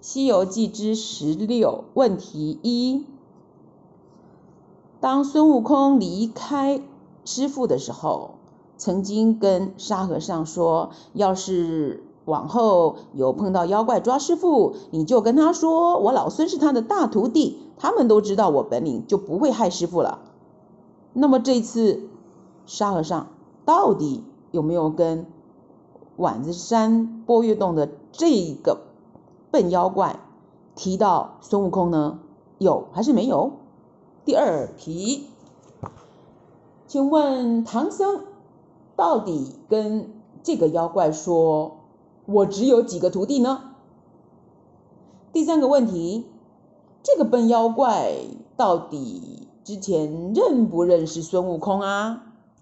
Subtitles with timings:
[0.00, 3.04] 西游记》之十六问题一：
[4.98, 6.82] 当孙悟空离开
[7.24, 8.36] 师傅的时候，
[8.78, 20.20] 曾经跟沙和尚说，要是往后有碰到妖怪抓师傅，你就跟他说，我老孙是他的大徒弟，他们都知道我本领，就不会害师傅了。
[21.12, 22.08] 那么这次
[22.64, 23.28] 沙和尚
[23.66, 25.26] 到底有没有跟
[26.16, 28.80] 碗子山波月洞的这个
[29.50, 30.20] 笨妖怪
[30.74, 32.20] 提到孙悟空呢？
[32.58, 33.52] 有还是没有？
[34.24, 35.26] 第二题，
[36.86, 38.24] 请问唐僧。
[38.96, 41.78] 到底跟这个妖怪说，
[42.26, 43.72] 我只有几个徒弟呢？
[45.32, 46.26] 第三个问题，
[47.02, 48.12] 这个笨妖怪
[48.58, 52.29] 到底之前认不认识孙悟空啊？